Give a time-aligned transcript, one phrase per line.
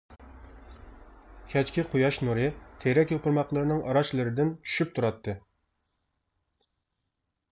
[1.51, 2.47] كەچكى قۇياش نۇرى
[2.85, 5.39] تېرەك يوپۇرماقلىرىنىڭ ئاراچلىرىدىن چۈشۈپ تۇراتتى.